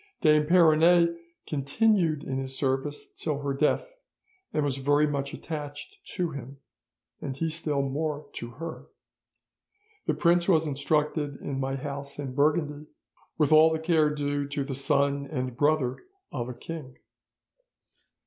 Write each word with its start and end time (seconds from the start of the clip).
Dame 0.21 0.47
Peronete 0.47 1.15
continued 1.45 2.23
in 2.23 2.39
his 2.39 2.57
service 2.57 3.05
till 3.05 3.41
her 3.41 3.53
death, 3.53 3.93
and 4.51 4.65
was 4.65 4.77
very 4.77 5.05
much 5.05 5.31
attached 5.31 5.97
to 6.15 6.31
him, 6.31 6.57
and 7.21 7.37
he 7.37 7.51
still 7.51 7.83
more 7.83 8.25
to 8.33 8.49
her. 8.53 8.87
The 10.07 10.15
prince 10.15 10.49
was 10.49 10.65
instructed 10.65 11.35
in 11.35 11.59
my 11.59 11.75
house 11.75 12.17
in 12.17 12.33
Burgundy, 12.33 12.87
with 13.37 13.51
all 13.51 13.71
the 13.71 13.77
care 13.77 14.09
due 14.09 14.47
to 14.47 14.63
the 14.63 14.73
son 14.73 15.27
and 15.27 15.55
brother 15.55 15.97
of 16.31 16.49
a 16.49 16.55
king. 16.55 16.97